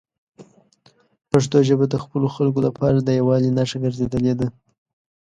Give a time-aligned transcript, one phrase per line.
[1.29, 4.47] پښتو ژبه د خپلو خلکو لپاره د یووالي نښه ګرځېدلې ده.